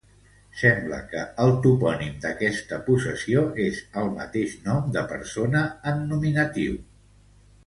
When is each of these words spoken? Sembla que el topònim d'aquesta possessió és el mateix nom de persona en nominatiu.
Sembla 0.59 1.01
que 1.11 1.25
el 1.43 1.51
topònim 1.65 2.15
d'aquesta 2.23 2.79
possessió 2.87 3.43
és 3.67 3.83
el 4.03 4.11
mateix 4.17 4.57
nom 4.69 4.89
de 4.97 5.05
persona 5.13 5.63
en 5.95 6.03
nominatiu. 6.15 6.83